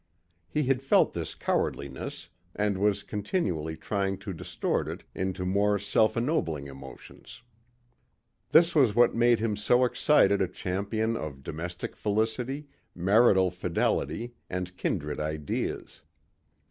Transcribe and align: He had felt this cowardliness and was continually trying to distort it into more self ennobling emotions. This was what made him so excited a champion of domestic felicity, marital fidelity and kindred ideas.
He 0.49 0.63
had 0.63 0.81
felt 0.81 1.13
this 1.13 1.35
cowardliness 1.35 2.29
and 2.55 2.79
was 2.79 3.03
continually 3.03 3.77
trying 3.77 4.17
to 4.25 4.33
distort 4.33 4.87
it 4.87 5.03
into 5.13 5.45
more 5.45 5.77
self 5.77 6.17
ennobling 6.17 6.65
emotions. 6.67 7.43
This 8.49 8.73
was 8.73 8.95
what 8.95 9.13
made 9.13 9.39
him 9.39 9.55
so 9.55 9.85
excited 9.85 10.41
a 10.41 10.47
champion 10.47 11.15
of 11.15 11.43
domestic 11.43 11.95
felicity, 11.95 12.65
marital 12.95 13.51
fidelity 13.51 14.33
and 14.49 14.75
kindred 14.75 15.19
ideas. 15.19 16.01